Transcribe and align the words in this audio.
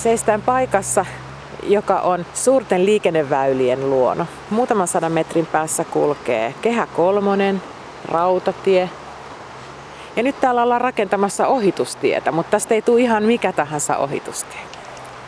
Seistään 0.00 0.42
paikassa, 0.42 1.06
joka 1.62 2.00
on 2.00 2.26
suurten 2.34 2.86
liikenneväylien 2.86 3.90
luono. 3.90 4.26
Muutaman 4.50 4.88
sadan 4.88 5.12
metrin 5.12 5.46
päässä 5.46 5.84
kulkee 5.84 6.54
Kehä 6.62 6.86
Kolmonen, 6.86 7.62
rautatie. 8.08 8.90
Ja 10.16 10.22
nyt 10.22 10.40
täällä 10.40 10.62
ollaan 10.62 10.80
rakentamassa 10.80 11.46
ohitustietä, 11.46 12.32
mutta 12.32 12.50
tästä 12.50 12.74
ei 12.74 12.82
tule 12.82 13.00
ihan 13.00 13.22
mikä 13.22 13.52
tahansa 13.52 13.96
ohitustie. 13.96 14.60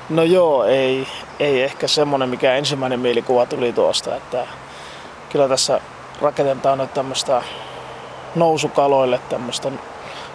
No 0.09 0.23
joo, 0.23 0.65
ei, 0.65 1.07
ei 1.41 1.63
ehkä 1.63 1.89
semmonen, 1.89 2.29
mikä 2.29 2.55
ensimmäinen 2.55 3.01
mielikuva 3.01 3.47
tuli 3.47 3.73
tuosta, 3.73 4.17
että 4.17 4.47
kyllä 5.31 5.49
tässä 5.49 5.81
rakennetaan 6.23 6.79
nyt 6.79 6.95
tämmöistä 6.95 7.43
nousukaloille 8.35 9.21
tämmöistä 9.29 9.73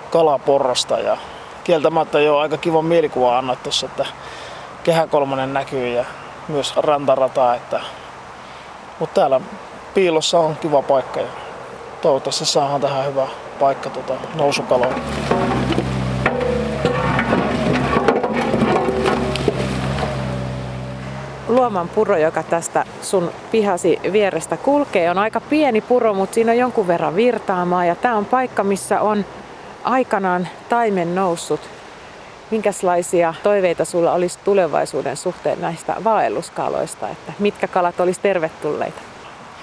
kalaporrasta 0.09 0.99
ja 0.99 1.17
kieltämättä 1.63 2.19
jo 2.19 2.37
aika 2.37 2.57
kiva 2.57 2.81
mielikuva 2.81 3.37
annat 3.37 3.63
tuossa, 3.63 3.85
että 3.85 4.05
kehä 4.83 5.07
kolmonen 5.07 5.53
näkyy 5.53 5.87
ja 5.87 6.05
myös 6.47 6.75
rantarata, 6.75 7.55
että 7.55 7.79
mutta 8.99 9.21
täällä 9.21 9.41
piilossa 9.93 10.39
on 10.39 10.55
kiva 10.55 10.81
paikka 10.81 11.19
ja 11.19 11.27
toivottavasti 12.01 12.45
saadaan 12.45 12.81
tähän 12.81 13.05
hyvä 13.05 13.27
paikka 13.59 13.89
tuota 13.89 14.13
nousukaloon. 14.35 14.93
Luoman 21.47 21.89
puro, 21.89 22.17
joka 22.17 22.43
tästä 22.43 22.85
sun 23.01 23.31
pihasi 23.51 23.99
vierestä 24.11 24.57
kulkee, 24.57 25.11
on 25.11 25.17
aika 25.17 25.41
pieni 25.41 25.81
puro, 25.81 26.13
mutta 26.13 26.33
siinä 26.33 26.51
on 26.51 26.57
jonkun 26.57 26.87
verran 26.87 27.15
virtaamaa. 27.15 27.85
Ja 27.85 27.95
tämä 27.95 28.15
on 28.15 28.25
paikka, 28.25 28.63
missä 28.63 29.01
on 29.01 29.25
aikanaan 29.83 30.47
taimen 30.69 31.15
noussut. 31.15 31.59
Minkälaisia 32.51 33.33
toiveita 33.43 33.85
sulla 33.85 34.13
olisi 34.13 34.39
tulevaisuuden 34.43 35.17
suhteen 35.17 35.61
näistä 35.61 35.95
vaelluskaloista, 36.03 37.09
että 37.09 37.33
mitkä 37.39 37.67
kalat 37.67 37.99
olisi 37.99 38.19
tervetulleita? 38.21 39.01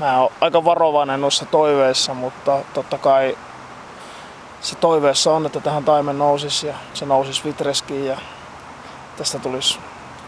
Mä 0.00 0.20
oon 0.20 0.30
aika 0.40 0.64
varovainen 0.64 1.20
noissa 1.20 1.46
toiveissa, 1.46 2.14
mutta 2.14 2.58
totta 2.74 2.98
kai 2.98 3.36
se 4.64 4.76
toiveessa 4.76 5.32
on, 5.32 5.46
että 5.46 5.60
tähän 5.60 5.84
taimen 5.84 6.18
nousisi 6.18 6.66
ja 6.66 6.74
se 6.94 7.06
nousisi 7.06 7.44
vitreskiin 7.44 8.06
ja 8.06 8.18
tästä 9.16 9.38
tulisi 9.38 9.78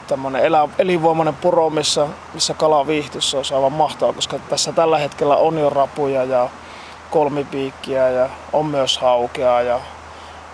tämmöinen 0.06 0.44
elä, 0.44 0.68
elinvoimainen 0.78 1.34
puro, 1.34 1.70
missä, 1.70 2.06
missä 2.34 2.54
kala 2.54 2.86
viihtyisi, 2.86 3.30
se 3.30 3.36
olisi 3.36 3.54
aivan 3.54 3.72
mahtavaa, 3.72 4.12
koska 4.12 4.38
tässä 4.38 4.72
tällä 4.72 4.98
hetkellä 4.98 5.36
on 5.36 5.58
jo 5.58 5.70
rapuja 5.70 6.24
ja 6.24 6.48
kolmipiikkiä 7.10 8.08
ja 8.08 8.28
on 8.52 8.66
myös 8.66 8.98
haukea 8.98 9.62
ja, 9.62 9.80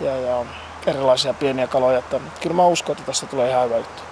ja, 0.00 0.16
ja 0.16 0.44
erilaisia 0.86 1.34
pieniä 1.34 1.66
kaloja. 1.66 1.98
Että 1.98 2.20
kyllä 2.40 2.56
mä 2.56 2.66
uskon, 2.66 2.92
että 2.92 3.06
tästä 3.06 3.26
tulee 3.26 3.50
ihan 3.50 3.64
hyvä 3.64 3.76
juttu. 3.76 4.02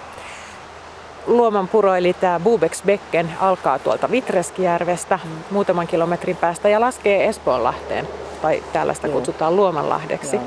Luoman 1.27 1.67
puro, 1.67 1.95
eli 1.95 2.13
tämä 2.13 2.39
Bubex 2.39 2.83
Becken, 2.83 3.33
alkaa 3.39 3.79
tuolta 3.79 4.11
Vitreskijärvestä 4.11 5.19
muutaman 5.51 5.87
kilometrin 5.87 6.37
päästä 6.37 6.69
ja 6.69 6.81
laskee 6.81 7.25
Espoonlahteen, 7.27 8.07
tai 8.41 8.63
täällä 8.73 8.93
sitä 8.93 9.07
kutsutaan 9.07 9.55
Luomanlahdeksi. 9.55 10.35
Joo. 10.35 10.45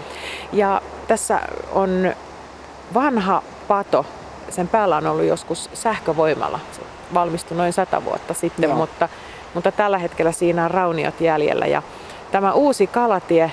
Ja 0.52 0.82
tässä 1.08 1.40
on 1.72 2.14
vanha 2.94 3.42
pato, 3.68 4.06
sen 4.50 4.68
päällä 4.68 4.96
on 4.96 5.06
ollut 5.06 5.24
joskus 5.24 5.70
sähkövoimalla. 5.74 6.60
Se 6.72 6.80
valmistui 7.14 7.56
noin 7.56 7.72
sata 7.72 8.04
vuotta 8.04 8.34
sitten, 8.34 8.70
mutta, 8.70 9.08
mutta 9.54 9.72
tällä 9.72 9.98
hetkellä 9.98 10.32
siinä 10.32 10.64
on 10.64 10.70
rauniot 10.70 11.20
jäljellä. 11.20 11.66
Ja 11.66 11.82
tämä 12.32 12.52
uusi 12.52 12.86
kalatie 12.86 13.52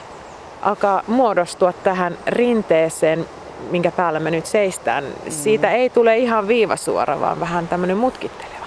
alkaa 0.62 1.04
muodostua 1.08 1.74
tähän 1.74 2.18
rinteeseen, 2.28 3.26
minkä 3.72 3.92
päällä 3.92 4.20
me 4.20 4.32
nyt 4.32 4.46
seistään. 4.46 5.04
Mm-hmm. 5.04 5.32
Siitä 5.32 5.72
ei 5.72 5.90
tule 5.90 6.18
ihan 6.18 6.48
viivasuora, 6.48 7.20
vaan 7.20 7.40
vähän 7.40 7.68
tämmöinen 7.68 7.98
mutkitteleva. 7.98 8.66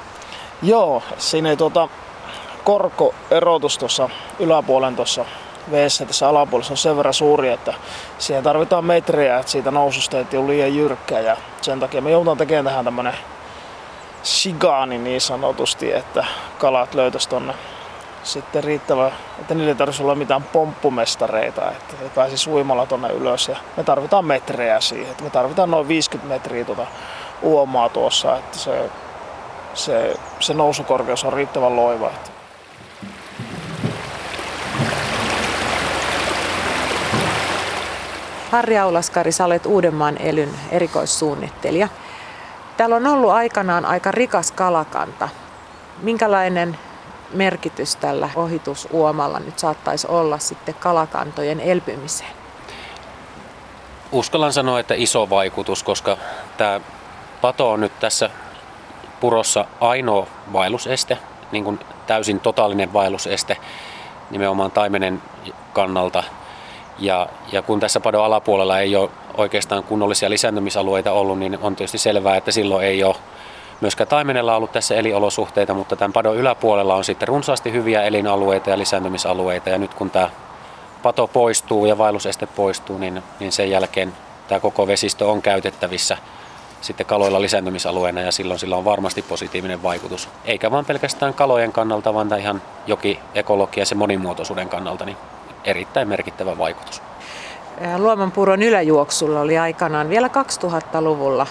Joo, 0.63 1.03
siinä 1.19 1.51
ei 1.51 1.57
tuota 1.57 1.89
korkoerotus 2.65 3.79
tuossa 3.79 4.09
yläpuolen 4.39 4.97
tuossa 4.97 5.25
veessä 5.71 6.07
tässä 6.07 6.29
alapuolessa 6.29 6.73
on 6.73 6.77
sen 6.77 6.97
verran 6.97 7.15
suuri, 7.15 7.49
että 7.49 7.75
siihen 8.19 8.45
tarvitaan 8.45 8.85
metriä, 8.85 9.39
että 9.39 9.53
siitä 9.53 9.71
noususta 9.71 10.19
ei 10.19 10.39
ole 10.39 10.49
liian 10.49 10.77
jyrkkä 10.77 11.21
ja 11.21 11.37
sen 11.61 11.81
takia 11.81 12.03
me 12.03 12.11
joudutaan 12.11 12.39
tekemään 12.39 12.65
tähän 12.65 12.85
tämmönen 12.85 13.15
sigaani 14.23 14.99
niin 14.99 15.21
sanotusti, 15.21 15.93
että 15.93 16.25
kalat 16.59 16.95
löytäisi 16.95 17.29
tonne 17.29 17.55
sitten 18.23 18.65
riittävä, 18.65 19.11
että 19.41 19.55
niille 19.55 19.71
ei 19.71 19.75
tarvitsisi 19.75 20.03
olla 20.03 20.15
mitään 20.15 20.43
pomppumestareita, 20.43 21.71
että 21.71 21.97
he 22.03 22.09
pääsisi 22.15 22.51
uimalla 22.51 22.87
tonne 22.87 23.09
ylös 23.09 23.49
ja 23.49 23.57
me 23.77 23.85
tarvitaan 23.85 24.25
metrejä 24.25 24.81
siihen, 24.81 25.11
että 25.11 25.25
me 25.25 25.31
tarvitaan 25.31 25.71
noin 25.71 25.89
50 25.89 26.35
metriä 26.35 26.65
tuota 26.65 26.87
uomaa 27.43 27.89
tuossa, 27.89 28.37
että 28.37 28.59
se, 28.59 28.91
se, 29.75 30.15
se 30.41 30.55
nousukorkeus 30.55 31.25
on 31.25 31.33
riittävän 31.33 31.77
loiva. 31.77 32.07
Että 32.07 32.31
Harri 38.55 38.79
Aulaskari, 38.79 39.33
sä 39.33 39.45
olet 39.45 39.67
Uudenmaan 39.67 40.17
elyn 40.17 40.51
erikoissuunnittelija. 40.71 41.89
Täällä 42.77 42.97
on 42.97 43.07
ollut 43.07 43.31
aikanaan 43.31 43.85
aika 43.85 44.11
rikas 44.11 44.53
kalakanta. 44.53 45.29
Minkälainen 46.03 46.79
merkitys 47.33 47.97
tällä 47.97 48.31
ohitusuomalla 48.37 49.41
nyt 49.41 49.59
saattaisi 49.59 50.07
olla 50.07 50.39
sitten 50.39 50.75
kalakantojen 50.75 51.61
elpymiseen? 51.61 52.31
Uskallan 54.13 54.53
sanoa, 54.53 54.81
että 54.81 54.95
iso 54.95 55.31
vaikutus, 55.31 55.83
koska 55.83 56.17
tämä 56.57 56.81
pato 57.41 57.71
on 57.71 57.81
nyt 57.81 58.01
tässä 58.01 58.31
purossa 59.21 59.65
ainoa 59.81 60.27
vaelluseste, 60.53 61.19
niin 61.53 61.65
kuin 61.65 61.81
täysin 62.07 62.41
totaalinen 62.41 62.93
vaelluseste 62.93 63.57
nimenomaan 64.31 64.71
taimenen 64.71 65.23
kannalta– 65.73 66.23
ja, 66.99 67.29
ja 67.53 67.63
kun 67.63 67.81
tässä 67.81 68.01
padon 68.01 68.25
alapuolella 68.25 68.81
ei 68.81 68.97
ole 68.97 69.11
oikeastaan 69.37 69.85
kunnollisia 69.85 70.31
lisääntymisalueita 70.31 71.13
ollut, 71.13 71.39
niin 71.39 71.59
on 71.63 71.77
tietysti 71.77 71.99
selvää, 71.99 72.37
että 72.37 72.53
silloin 72.53 72.87
ei 72.87 73.05
ole 73.05 73.17
myöskään 73.81 74.09
taimenella 74.09 74.57
ollut 74.57 74.73
tässä 74.73 74.95
eliolosuhteita, 74.95 75.75
mutta 75.75 75.97
tämän 75.97 76.13
padon 76.13 76.37
yläpuolella 76.37 76.95
on 76.95 77.05
sitten 77.05 77.29
runsaasti 77.29 77.73
hyviä 77.73 78.03
elinalueita 78.03 78.71
ja 78.71 78.79
lisääntymisalueita. 78.79 79.71
Ja 79.71 79.79
nyt 79.79 79.95
kun 79.95 80.11
tämä 80.11 80.31
pato 81.03 81.27
poistuu 81.27 81.87
ja 81.87 81.99
vaelluseste 81.99 82.47
poistuu, 82.47 82.99
niin, 82.99 83.23
niin 83.41 83.53
sen 83.53 83.71
jälkeen 83.71 84.13
tämä 84.49 84.61
koko 84.61 84.87
vesistö 84.87 85.27
on 85.27 85.43
käytettävissä 85.43 86.17
sitten 86.81 87.07
kaloilla 87.07 87.43
lisääntymisalueena 87.43 88.21
ja 88.21 88.33
silloin 88.33 88.61
sillä 88.61 88.77
on 88.77 88.85
varmasti 88.85 89.23
positiivinen 89.23 89.83
vaikutus. 89.83 90.29
Eikä 90.45 90.71
vain 90.71 90.85
pelkästään 90.85 91.35
kalojen 91.35 91.73
kannalta, 91.73 92.15
vaan 92.15 92.39
ihan 92.39 92.63
joki 92.87 93.21
ekologia 93.35 93.83
ja 93.83 93.87
sen 93.87 93.99
monimuotoisuuden 93.99 94.69
kannalta, 94.69 95.05
niin 95.05 95.17
erittäin 95.65 96.09
merkittävä 96.09 96.59
vaikutus. 96.59 97.03
Luomanpuron 97.99 98.63
yläjuoksulla 98.63 99.41
oli 99.41 99.59
aikanaan 99.59 100.09
vielä 100.09 100.29
2000-luvulla 100.29 101.47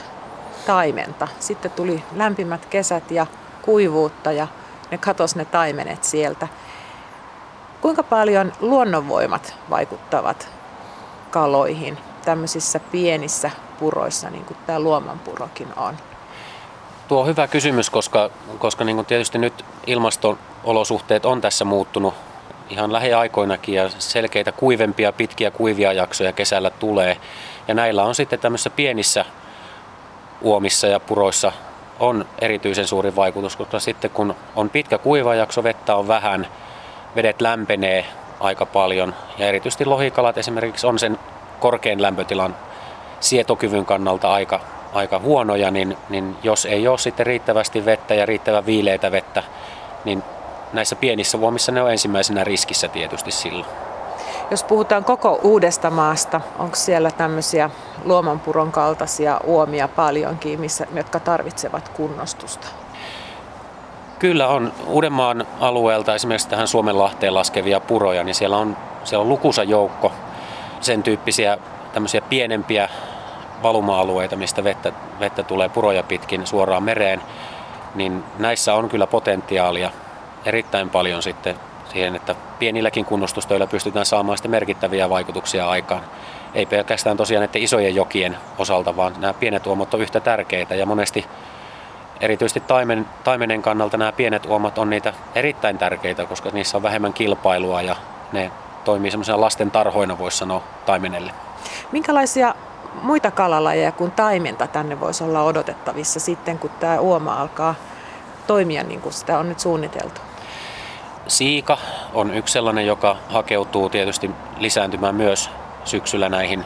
taimenta. 0.66 1.28
Sitten 1.40 1.72
tuli 1.72 2.04
lämpimät 2.16 2.66
kesät 2.66 3.12
ja 3.12 3.28
kuivuutta 3.62 4.32
ja 4.32 4.48
ne 4.92 4.98
katos 4.98 5.36
ne 5.36 5.46
taimenet 5.46 6.04
sieltä. 6.04 6.48
Kuinka 7.82 8.04
paljon 8.04 8.54
luonnonvoimat 8.60 9.56
vaikuttavat 9.70 10.50
kaloihin 11.32 11.98
tämmöisissä 12.26 12.80
pienissä 12.80 13.52
puroissa, 13.80 14.30
niin 14.30 14.46
kuin 14.46 14.58
tämä 14.66 14.80
luomanpurokin 14.80 15.68
on? 15.76 15.98
Tuo 17.08 17.22
on 17.22 17.28
hyvä 17.28 17.48
kysymys, 17.48 17.90
koska, 17.90 18.30
koska 18.60 18.84
niin 18.84 18.96
kuin 18.96 19.06
tietysti 19.06 19.38
nyt 19.38 19.66
ilmasto-olosuhteet 19.88 21.26
on 21.26 21.42
tässä 21.42 21.66
muuttunut 21.66 22.14
ihan 22.70 22.94
lähiaikoinakin 22.94 23.76
ja 23.76 23.90
selkeitä 23.90 24.52
kuivempia, 24.52 25.12
pitkiä 25.12 25.52
kuivia 25.52 25.94
jaksoja 25.94 26.34
kesällä 26.34 26.70
tulee. 26.70 27.18
Ja 27.68 27.74
näillä 27.74 28.04
on 28.04 28.16
sitten 28.16 28.40
tämmöisissä 28.40 28.70
pienissä 28.70 29.26
uomissa 30.42 30.88
ja 30.88 31.00
puroissa 31.00 31.52
on 32.00 32.26
erityisen 32.42 32.88
suuri 32.88 33.16
vaikutus, 33.16 33.56
koska 33.56 33.80
sitten 33.80 34.12
kun 34.12 34.36
on 34.56 34.70
pitkä 34.70 34.98
kuiva 34.98 35.36
jakso, 35.36 35.64
vettä 35.64 35.96
on 35.96 36.08
vähän, 36.08 36.48
vedet 37.16 37.42
lämpenee 37.42 38.06
aika 38.40 38.66
paljon 38.66 39.16
ja 39.38 39.48
erityisesti 39.48 39.86
lohikalat 39.86 40.38
esimerkiksi 40.38 40.88
on 40.88 41.00
sen 41.00 41.20
korkean 41.60 42.02
lämpötilan 42.02 42.56
sietokyvyn 43.20 43.86
kannalta 43.86 44.34
aika, 44.34 44.60
aika 44.94 45.20
huonoja, 45.20 45.72
niin, 45.72 45.98
niin 46.10 46.36
jos 46.44 46.66
ei 46.66 46.88
ole 46.88 46.98
sitten 46.98 47.26
riittävästi 47.26 47.86
vettä 47.86 48.14
ja 48.14 48.26
riittävän 48.26 48.66
viileitä 48.66 49.12
vettä, 49.12 49.44
niin 50.06 50.24
näissä 50.74 50.96
pienissä 50.96 51.40
vuomissa 51.40 51.72
ne 51.72 51.82
on 51.82 51.92
ensimmäisenä 51.92 52.44
riskissä 52.44 52.88
tietysti 52.88 53.32
silloin. 53.32 53.70
Jos 54.52 54.64
puhutaan 54.64 55.04
koko 55.04 55.40
uudesta 55.44 55.90
maasta, 55.90 56.42
onko 56.60 56.76
siellä 56.76 57.12
tämmöisiä 57.12 57.70
luomanpuron 58.06 58.72
kaltaisia 58.72 59.40
uomia 59.44 59.88
paljonkin, 59.88 60.60
missä, 60.60 60.88
jotka 60.96 61.20
tarvitsevat 61.20 61.90
kunnostusta? 61.90 62.68
Kyllä 64.20 64.48
on. 64.48 64.74
Uudenmaan 64.88 65.48
alueelta 65.60 66.16
esimerkiksi 66.16 66.50
tähän 66.50 66.68
Suomenlahteen 66.68 67.34
laskevia 67.34 67.80
puroja, 67.80 68.24
niin 68.24 68.36
siellä 68.36 68.58
on, 68.58 68.78
siellä 69.04 69.22
on 69.22 69.30
lukuisa 69.30 69.64
joukko 69.64 70.12
sen 70.82 71.04
tyyppisiä 71.04 71.58
tämmöisiä 71.94 72.22
pienempiä 72.22 72.90
valuma-alueita, 73.64 74.36
mistä 74.36 74.64
vettä, 74.64 74.92
vettä 75.20 75.44
tulee 75.44 75.70
puroja 75.70 76.04
pitkin 76.04 76.48
suoraan 76.48 76.84
mereen, 76.84 77.22
niin 77.96 78.24
näissä 78.40 78.74
on 78.74 78.90
kyllä 78.90 79.08
potentiaalia 79.08 79.92
erittäin 80.46 80.90
paljon 80.90 81.24
sitten 81.24 81.56
siihen, 81.92 82.16
että 82.16 82.36
pienilläkin 82.60 83.06
kunnostustöillä 83.06 83.68
pystytään 83.68 84.06
saamaan 84.06 84.38
sitten 84.38 84.52
merkittäviä 84.52 85.10
vaikutuksia 85.10 85.70
aikaan. 85.70 86.02
Ei 86.54 86.66
pelkästään 86.66 87.18
tosiaan 87.18 87.46
näiden 87.46 87.62
isojen 87.62 87.96
jokien 87.96 88.38
osalta, 88.58 88.96
vaan 88.96 89.14
nämä 89.18 89.34
pienet 89.34 89.68
uomot 89.68 89.94
on 89.94 90.02
yhtä 90.02 90.20
tärkeitä 90.20 90.76
ja 90.76 90.86
monesti 90.86 91.26
erityisesti 92.22 92.60
taimen, 92.60 93.06
taimenen 93.24 93.62
kannalta 93.62 93.98
nämä 93.98 94.12
pienet 94.12 94.46
uomat 94.46 94.78
on 94.78 94.90
niitä 94.90 95.14
erittäin 95.36 95.78
tärkeitä, 95.78 96.26
koska 96.26 96.50
niissä 96.50 96.78
on 96.78 96.84
vähemmän 96.84 97.14
kilpailua 97.14 97.82
ja 97.82 97.96
ne 98.32 98.52
toimii 98.86 99.12
semmoisena 99.12 99.42
lasten 99.42 99.72
tarhoina, 99.72 100.18
voisi 100.18 100.38
sanoa 100.38 100.64
taimenelle. 100.86 101.32
Minkälaisia 101.92 102.56
muita 103.02 103.32
kalalajeja 103.32 103.92
kuin 103.92 104.12
taimenta 104.12 104.68
tänne 104.68 105.00
voisi 105.00 105.24
olla 105.24 105.44
odotettavissa 105.44 106.20
sitten, 106.20 106.60
kun 106.60 106.70
tämä 106.80 107.00
uoma 107.00 107.42
alkaa 107.42 107.76
toimia 108.48 108.84
niin 108.84 109.02
kuin 109.02 109.14
sitä 109.14 109.40
on 109.40 109.50
nyt 109.50 109.60
suunniteltu? 109.60 110.22
Siika 111.28 111.78
on 112.14 112.34
yksi 112.34 112.52
sellainen, 112.52 112.86
joka 112.86 113.16
hakeutuu 113.30 113.90
tietysti 113.90 114.32
lisääntymään 114.60 115.16
myös 115.16 115.50
syksyllä 115.86 116.30
näihin 116.30 116.66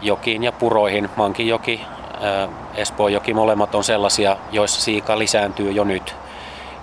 jokiin 0.00 0.44
ja 0.44 0.52
puroihin. 0.52 1.10
Mankinjoki, 1.16 1.80
Espoonjoki, 2.74 3.34
molemmat 3.34 3.74
on 3.74 3.84
sellaisia, 3.84 4.36
joissa 4.52 4.80
siika 4.80 5.18
lisääntyy 5.18 5.70
jo 5.70 5.84
nyt. 5.84 6.16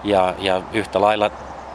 Ja, 0.04 0.34
ja 0.40 0.62
yhtä 0.74 1.02
lailla 1.02 1.32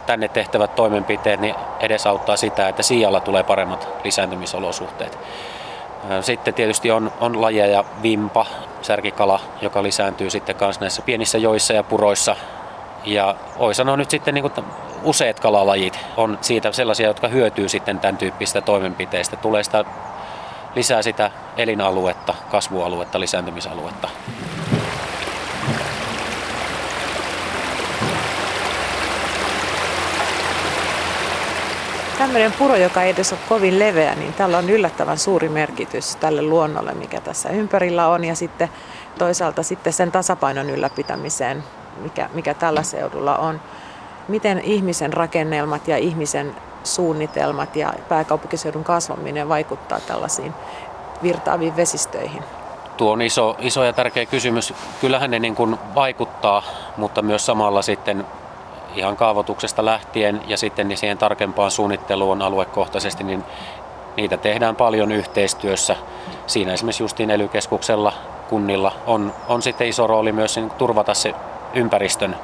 tänne 0.06 0.28
tehtävät 0.28 0.74
toimenpiteet 0.74 1.40
niin 1.40 1.54
edesauttaa 1.80 2.36
sitä, 2.36 2.68
että 2.68 2.82
siijalla 2.82 3.20
tulee 3.20 3.42
paremmat 3.42 3.88
lisääntymisolosuhteet. 4.04 5.18
Sitten 6.20 6.54
tietysti 6.54 6.90
on, 6.90 7.12
on 7.20 7.40
lajeja, 7.40 7.84
vimpa, 8.02 8.46
särkikala, 8.82 9.40
joka 9.62 9.82
lisääntyy 9.82 10.30
sitten 10.30 10.56
myös 10.60 10.80
näissä 10.80 11.02
pienissä 11.02 11.38
joissa 11.38 11.72
ja 11.72 11.82
puroissa. 11.82 12.36
Ja 13.04 13.34
voi 13.58 13.74
sanoa 13.74 13.96
nyt 13.96 14.10
sitten 14.10 14.34
niin 14.34 14.42
kuin 14.42 14.66
useat 15.02 15.40
kalalajit 15.40 15.98
on 16.16 16.38
siitä 16.40 16.72
sellaisia, 16.72 17.06
jotka 17.06 17.28
hyötyy 17.28 17.68
sitten 17.68 18.00
tämän 18.00 18.16
tyyppistä 18.16 18.60
toimenpiteistä. 18.60 19.36
Tulee 19.36 19.62
sitä 19.62 19.84
lisää 20.74 21.02
sitä 21.02 21.30
elinaluetta, 21.56 22.34
kasvualuetta, 22.50 23.20
lisääntymisaluetta. 23.20 24.08
Tämmöinen 32.18 32.52
puro, 32.52 32.76
joka 32.76 33.02
ei 33.02 33.10
edes 33.10 33.32
ole 33.32 33.40
kovin 33.48 33.78
leveä, 33.78 34.14
niin 34.14 34.32
tällä 34.32 34.58
on 34.58 34.70
yllättävän 34.70 35.18
suuri 35.18 35.48
merkitys 35.48 36.16
tälle 36.16 36.42
luonnolle, 36.42 36.94
mikä 36.94 37.20
tässä 37.20 37.48
ympärillä 37.48 38.08
on, 38.08 38.24
ja 38.24 38.34
sitten 38.34 38.68
toisaalta 39.18 39.62
sitten 39.62 39.92
sen 39.92 40.12
tasapainon 40.12 40.70
ylläpitämiseen, 40.70 41.64
mikä, 42.02 42.30
mikä 42.34 42.54
tällä 42.54 42.82
seudulla 42.82 43.36
on. 43.36 43.60
Miten 44.28 44.60
ihmisen 44.60 45.12
rakennelmat 45.12 45.88
ja 45.88 45.96
ihmisen 45.96 46.56
suunnitelmat 46.84 47.76
ja 47.76 47.92
pääkaupunkiseudun 48.08 48.84
kasvaminen 48.84 49.48
vaikuttaa 49.48 50.00
tällaisiin 50.00 50.54
virtaaviin 51.22 51.76
vesistöihin? 51.76 52.42
Tuo 52.96 53.12
on 53.12 53.22
iso, 53.22 53.56
iso 53.58 53.84
ja 53.84 53.92
tärkeä 53.92 54.26
kysymys. 54.26 54.74
Kyllähän 55.00 55.30
ne 55.30 55.38
niin 55.38 55.54
kuin 55.54 55.76
vaikuttaa, 55.94 56.62
mutta 56.96 57.22
myös 57.22 57.46
samalla 57.46 57.82
sitten 57.82 58.26
ihan 58.94 59.16
kaavoituksesta 59.16 59.84
lähtien 59.84 60.40
ja 60.46 60.56
sitten 60.56 60.88
niin 60.88 60.98
siihen 60.98 61.18
tarkempaan 61.18 61.70
suunnitteluun 61.70 62.42
aluekohtaisesti, 62.42 63.24
niin 63.24 63.44
niitä 64.16 64.36
tehdään 64.36 64.76
paljon 64.76 65.12
yhteistyössä. 65.12 65.96
Siinä 66.46 66.72
esimerkiksi 66.72 67.02
justiin 67.02 67.30
ely 67.30 67.50
kunnilla 68.48 68.92
on, 69.06 69.34
on 69.48 69.62
sitten 69.62 69.88
iso 69.88 70.06
rooli 70.06 70.32
myös 70.32 70.56
niin 70.56 70.70
turvata 70.70 71.14
se 71.14 71.34
ympäristön 71.74 72.36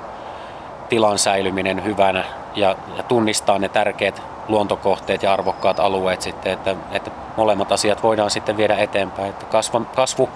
tilan 0.89 1.19
säilyminen 1.19 1.85
hyvänä 1.85 2.25
ja, 2.55 2.77
ja 2.97 3.03
tunnistaa 3.03 3.59
ne 3.59 3.69
tärkeät 3.69 4.23
luontokohteet 4.49 5.23
ja 5.23 5.33
arvokkaat 5.33 5.81
alueet 5.81 6.23
sitten, 6.23 6.53
että, 6.53 6.77
että 6.91 7.11
molemmat 7.37 7.73
asiat 7.73 8.03
voidaan 8.03 8.31
sitten 8.31 8.57
viedä 8.57 8.77
eteenpäin. 8.77 9.31
Että 9.31 9.47
kasvu, 9.47 9.87
kasvu 9.95 10.29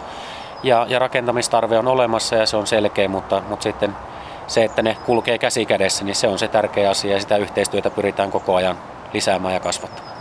ja, 0.62 0.86
ja 0.88 0.98
rakentamistarve 0.98 1.78
on 1.78 1.88
olemassa 1.88 2.36
ja 2.36 2.46
se 2.46 2.56
on 2.56 2.66
selkeä, 2.66 3.08
mutta, 3.08 3.42
mutta 3.48 3.62
sitten 3.62 3.96
se, 4.46 4.64
että 4.64 4.82
ne 4.82 4.96
kulkee 5.06 5.38
käsi 5.38 5.66
kädessä, 5.66 6.04
niin 6.04 6.14
se 6.14 6.28
on 6.28 6.38
se 6.38 6.48
tärkeä 6.48 6.90
asia 6.90 7.12
ja 7.12 7.20
sitä 7.20 7.36
yhteistyötä 7.36 7.90
pyritään 7.90 8.30
koko 8.30 8.54
ajan 8.54 8.76
lisäämään 9.12 9.54
ja 9.54 9.60
kasvattamaan. 9.60 10.16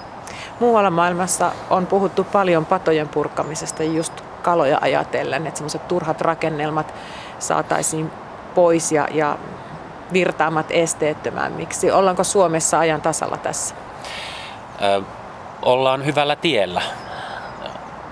Muualla 0.59 0.89
maailmassa 0.89 1.51
on 1.69 1.87
puhuttu 1.87 2.23
paljon 2.23 2.65
patojen 2.65 3.07
purkamisesta 3.07 3.83
just 3.83 4.13
kaloja 4.41 4.77
ajatellen, 4.81 5.47
että 5.47 5.57
semmoiset 5.57 5.87
turhat 5.87 6.21
rakennelmat 6.21 6.93
saataisiin 7.39 8.11
pois 8.55 8.91
ja, 8.91 9.07
ja 9.11 9.37
virtaamat 10.13 10.65
esteettömämmiksi. 10.69 11.91
Ollaanko 11.91 12.23
Suomessa 12.23 12.79
ajan 12.79 13.01
tasalla 13.01 13.37
tässä? 13.37 13.75
Ö, 14.81 15.01
ollaan 15.61 16.05
hyvällä 16.05 16.35
tiellä. 16.35 16.81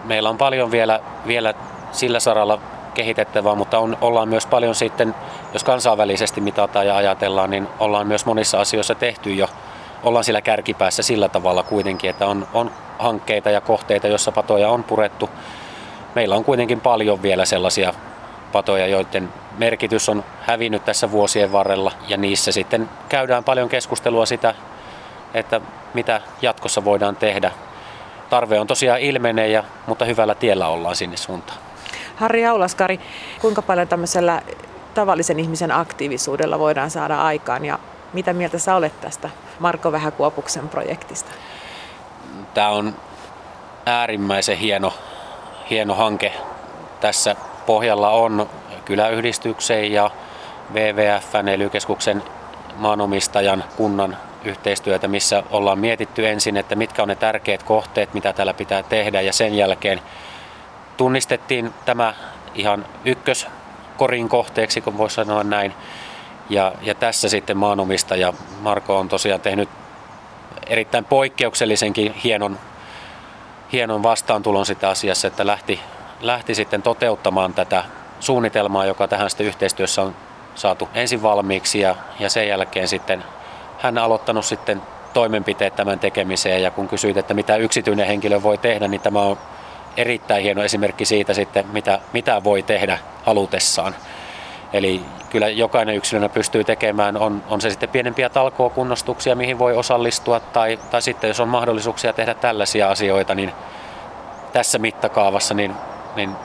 Meillä 0.03 0.29
on 0.29 0.37
paljon 0.37 0.71
vielä, 0.71 0.99
vielä 1.27 1.53
sillä 1.91 2.19
saralla 2.19 2.59
kehitettävää, 2.93 3.55
mutta 3.55 3.79
on, 3.79 3.97
ollaan 4.01 4.27
myös 4.27 4.45
paljon 4.45 4.75
sitten, 4.75 5.15
jos 5.53 5.63
kansainvälisesti 5.63 6.41
mitataan 6.41 6.87
ja 6.87 6.95
ajatellaan, 6.95 7.49
niin 7.49 7.67
ollaan 7.79 8.07
myös 8.07 8.25
monissa 8.25 8.61
asioissa 8.61 8.95
tehty 8.95 9.33
jo. 9.33 9.47
Ollaan 10.03 10.23
sillä 10.23 10.41
kärkipäässä 10.41 11.03
sillä 11.03 11.29
tavalla 11.29 11.63
kuitenkin, 11.63 12.09
että 12.09 12.27
on, 12.27 12.47
on 12.53 12.71
hankkeita 12.99 13.49
ja 13.49 13.61
kohteita, 13.61 14.07
joissa 14.07 14.31
patoja 14.31 14.69
on 14.69 14.83
purettu. 14.83 15.29
Meillä 16.15 16.35
on 16.35 16.43
kuitenkin 16.43 16.81
paljon 16.81 17.21
vielä 17.21 17.45
sellaisia 17.45 17.93
patoja, 18.51 18.87
joiden 18.87 19.29
merkitys 19.57 20.09
on 20.09 20.23
hävinnyt 20.41 20.85
tässä 20.85 21.11
vuosien 21.11 21.51
varrella 21.51 21.91
ja 22.07 22.17
niissä 22.17 22.51
sitten 22.51 22.89
käydään 23.09 23.43
paljon 23.43 23.69
keskustelua 23.69 24.25
sitä, 24.25 24.55
että 25.33 25.61
mitä 25.93 26.21
jatkossa 26.41 26.85
voidaan 26.85 27.15
tehdä. 27.15 27.51
Tarve 28.29 28.59
on 28.59 28.67
tosiaan 28.67 28.99
ilmenee, 28.99 29.63
mutta 29.87 30.05
hyvällä 30.05 30.35
tiellä 30.35 30.67
ollaan 30.67 30.95
sinne 30.95 31.17
suuntaan. 31.17 31.59
Harri 32.15 32.45
Aulaskari, 32.45 32.99
kuinka 33.41 33.61
paljon 33.61 33.87
tämmöisellä 33.87 34.41
tavallisen 34.93 35.39
ihmisen 35.39 35.71
aktiivisuudella 35.71 36.59
voidaan 36.59 36.91
saada 36.91 37.21
aikaan 37.21 37.65
ja 37.65 37.79
mitä 38.13 38.33
mieltä 38.33 38.59
sä 38.59 38.75
olet 38.75 39.01
tästä 39.01 39.29
Marko 39.59 39.91
Vähäkuopuksen 39.91 40.69
projektista? 40.69 41.31
Tämä 42.53 42.69
on 42.69 42.95
äärimmäisen 43.85 44.57
hieno, 44.57 44.93
hieno 45.69 45.93
hanke. 45.93 46.33
Tässä 46.99 47.35
pohjalla 47.67 48.09
on 48.09 48.49
kyläyhdistyksen 48.85 49.91
ja 49.91 50.11
WWFn 50.73 51.47
ely 51.47 51.71
maanomistajan 52.75 53.63
kunnan 53.77 54.17
yhteistyötä, 54.45 55.07
missä 55.07 55.43
ollaan 55.51 55.79
mietitty 55.79 56.27
ensin, 56.27 56.57
että 56.57 56.75
mitkä 56.75 57.01
on 57.01 57.07
ne 57.07 57.15
tärkeät 57.15 57.63
kohteet, 57.63 58.13
mitä 58.13 58.33
täällä 58.33 58.53
pitää 58.53 58.83
tehdä 58.83 59.21
ja 59.21 59.33
sen 59.33 59.55
jälkeen 59.55 60.01
tunnistettiin 60.97 61.73
tämä 61.85 62.13
ihan 62.55 62.85
ykköskorin 63.05 64.29
kohteeksi, 64.29 64.81
kun 64.81 64.97
voisi 64.97 65.15
sanoa 65.15 65.43
näin. 65.43 65.73
Ja, 66.49 66.73
ja 66.81 66.95
tässä 66.95 67.29
sitten 67.29 67.57
maanomistaja 67.57 68.33
Marko 68.61 68.99
on 68.99 69.09
tosiaan 69.09 69.41
tehnyt 69.41 69.69
erittäin 70.67 71.05
poikkeuksellisenkin 71.05 72.13
hienon, 72.13 72.59
hienon 73.71 74.03
vastaantulon 74.03 74.65
sitä 74.65 74.89
asiassa, 74.89 75.27
että 75.27 75.47
lähti, 75.47 75.79
lähti 76.21 76.55
sitten 76.55 76.81
toteuttamaan 76.81 77.53
tätä 77.53 77.83
suunnitelmaa, 78.19 78.85
joka 78.85 79.07
tähän 79.07 79.29
sitten 79.29 79.47
yhteistyössä 79.47 80.01
on 80.01 80.15
saatu 80.55 80.89
ensin 80.93 81.23
valmiiksi 81.23 81.79
ja, 81.79 81.95
ja 82.19 82.29
sen 82.29 82.47
jälkeen 82.47 82.87
sitten 82.87 83.23
hän 83.79 83.97
aloittanut 83.97 84.45
sitten 84.45 84.81
toimenpiteet 85.13 85.75
tämän 85.75 85.99
tekemiseen 85.99 86.63
ja 86.63 86.71
kun 86.71 86.87
kysyit, 86.87 87.17
että 87.17 87.33
mitä 87.33 87.55
yksityinen 87.55 88.07
henkilö 88.07 88.43
voi 88.43 88.57
tehdä, 88.57 88.87
niin 88.87 89.01
tämä 89.01 89.21
on 89.21 89.37
erittäin 89.97 90.43
hieno 90.43 90.63
esimerkki 90.63 91.05
siitä 91.05 91.33
sitten, 91.33 91.65
mitä, 91.71 91.99
mitä 92.13 92.43
voi 92.43 92.63
tehdä 92.63 92.99
halutessaan. 93.23 93.95
Eli 94.73 95.01
kyllä 95.29 95.47
jokainen 95.47 95.95
yksilönä 95.95 96.29
pystyy 96.29 96.63
tekemään, 96.63 97.17
on, 97.17 97.43
on 97.49 97.61
se 97.61 97.69
sitten 97.69 97.89
pienempiä 97.89 98.29
talkookunnostuksia, 98.29 99.35
mihin 99.35 99.59
voi 99.59 99.75
osallistua, 99.75 100.39
tai, 100.39 100.79
tai 100.91 101.01
sitten 101.01 101.27
jos 101.27 101.39
on 101.39 101.47
mahdollisuuksia 101.47 102.13
tehdä 102.13 102.33
tällaisia 102.33 102.89
asioita, 102.89 103.35
niin 103.35 103.51
tässä 104.53 104.79
mittakaavassa, 104.79 105.53
niin, 105.53 105.75
niin 106.17 106.35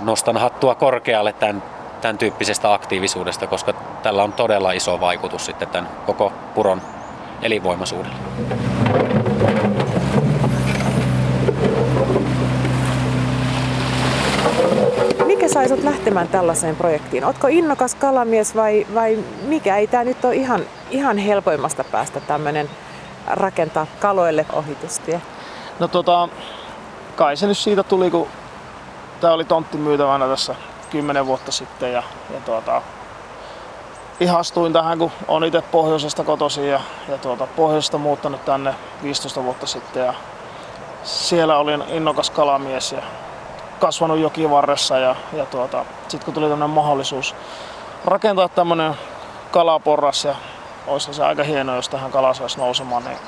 nostan 0.00 0.36
hattua 0.36 0.74
korkealle 0.74 1.32
tämän, 1.32 1.62
tämän 2.00 2.18
tyyppisestä 2.18 2.72
aktiivisuudesta, 2.72 3.46
koska 3.46 3.72
tällä 4.02 4.22
on 4.22 4.32
todella 4.32 4.72
iso 4.72 5.00
vaikutus 5.00 5.46
sitten 5.46 5.68
tämän 5.68 5.90
koko 6.06 6.32
puron 6.54 6.82
elinvoimaisuudelle. 7.42 8.16
Mikä 15.26 15.48
sai 15.48 15.66
lähtemään 15.82 16.28
tällaiseen 16.28 16.76
projektiin? 16.76 17.24
Otko 17.24 17.48
innokas 17.50 17.94
kalamies 17.94 18.56
vai, 18.56 18.86
vai 18.94 19.18
mikä? 19.42 19.76
Ei 19.76 19.86
tämä 19.86 20.04
nyt 20.04 20.24
ole 20.24 20.34
ihan, 20.34 20.60
ihan 20.90 21.18
helpoimmasta 21.18 21.84
päästä 21.84 22.20
tämmöinen 22.20 22.70
rakentaa 23.26 23.86
kaloille 24.00 24.46
ohitustie. 24.52 25.22
No 25.78 25.88
tota, 25.88 26.28
kai 27.16 27.36
se 27.36 27.46
nyt 27.46 27.58
siitä 27.58 27.82
tuli, 27.82 28.10
kun 28.10 28.28
tämä 29.20 29.32
oli 29.32 29.44
tontti 29.44 29.78
myytävänä 29.78 30.28
tässä 30.28 30.54
10 30.90 31.26
vuotta 31.26 31.52
sitten 31.52 31.92
ja, 31.92 32.02
ja 32.34 32.40
tuota, 32.40 32.82
ihastuin 34.20 34.72
tähän, 34.72 34.98
kun 34.98 35.10
on 35.28 35.44
itse 35.44 35.62
pohjoisesta 35.62 36.24
kotoisin 36.24 36.68
ja, 36.68 36.80
ja 37.08 37.18
tuota, 37.18 37.46
pohjoisesta 37.46 37.98
muuttanut 37.98 38.44
tänne 38.44 38.74
15 39.02 39.44
vuotta 39.44 39.66
sitten 39.66 40.06
ja 40.06 40.14
siellä 41.02 41.58
olin 41.58 41.84
innokas 41.88 42.30
kalamies 42.30 42.92
ja 42.92 43.02
kasvanut 43.78 44.18
jokivarressa 44.18 44.98
ja, 44.98 45.16
ja 45.32 45.46
tuota, 45.46 45.84
sitten 46.08 46.24
kun 46.24 46.34
tuli 46.34 46.48
tämmöinen 46.48 46.70
mahdollisuus 46.70 47.34
rakentaa 48.04 48.48
tämmöinen 48.48 48.94
kalaporras 49.50 50.24
ja 50.24 50.34
olisi 50.86 51.14
se 51.14 51.24
aika 51.24 51.44
hienoa, 51.44 51.76
jos 51.76 51.88
tähän 51.88 52.10
kala 52.10 52.34
saisi 52.34 52.58
nousemaan, 52.58 53.04
niin 53.04 53.18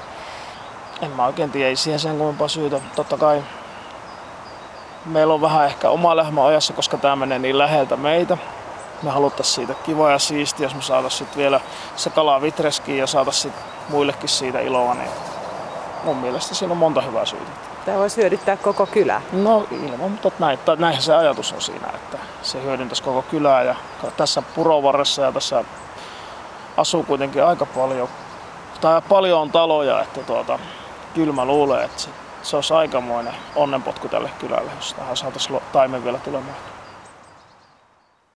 en 1.03 1.11
mä 1.11 1.27
oikein 1.27 1.51
tiedä, 1.51 1.69
ei 1.69 1.77
siihen 1.77 2.01
sen 2.01 2.19
kummempaa 2.19 2.49
syytä. 2.49 2.81
Totta 2.97 3.17
kai 3.17 3.43
meillä 5.05 5.35
on 5.35 5.41
vähän 5.41 5.67
ehkä 5.67 5.91
oma 5.91 6.17
lehmä 6.17 6.47
ajassa, 6.47 6.73
koska 6.73 6.97
tämä 6.97 7.17
menee 7.17 7.39
niin 7.39 7.59
läheltä 7.59 7.97
meitä. 7.97 8.39
Me 9.03 9.11
haluttaisiin 9.11 9.55
siitä 9.55 9.75
kiva 9.83 10.11
ja 10.11 10.19
siistiä, 10.19 10.67
jos 10.67 10.75
me 10.75 10.83
saataisiin 10.83 11.31
vielä 11.37 11.61
se 11.97 12.11
kala 12.11 12.43
vitreskiin 12.43 12.99
ja 12.99 13.07
saataisiin 13.07 13.55
muillekin 13.89 14.29
siitä 14.29 14.61
iloa, 14.61 14.95
niin 14.95 15.11
mun 16.05 16.17
mielestä 16.17 16.55
siinä 16.55 16.73
on 16.73 16.79
monta 16.79 17.01
hyvää 17.01 17.25
syytä. 17.25 17.51
Tämä 17.85 17.99
voisi 17.99 18.17
hyödyttää 18.17 18.57
koko 18.57 18.87
kylää. 18.87 19.23
No 19.33 19.67
ilman, 19.71 20.11
mutta 20.11 20.31
näin, 20.39 20.59
näinhän 20.79 21.03
se 21.03 21.15
ajatus 21.15 21.53
on 21.53 21.61
siinä, 21.61 21.87
että 21.95 22.19
se 22.43 22.63
hyödyntäisi 22.63 23.03
koko 23.03 23.23
kylää 23.23 23.63
ja 23.63 23.75
tässä 24.17 24.43
purovarressa 24.43 25.23
ja 25.23 25.33
tässä 25.33 25.65
asuu 26.77 27.03
kuitenkin 27.03 27.45
aika 27.45 27.67
paljon, 27.67 28.09
tai 28.81 29.03
paljon 29.09 29.41
on 29.41 29.51
taloja, 29.51 30.03
että 30.03 30.21
tuota, 30.21 30.59
kyllä 31.15 31.33
mä 31.33 31.45
luulen, 31.45 31.85
että 31.85 32.03
se, 32.03 32.11
se 32.43 32.57
olisi 32.57 32.75
aikamoinen 32.75 33.35
onnenpotku 33.57 34.09
tälle 34.09 34.31
kylälle, 34.39 34.71
jos 34.77 34.95
tähän 34.95 35.17
saataisiin 35.17 35.61
taimen 35.73 36.05
vielä 36.05 36.19
tulemaan. 36.19 36.57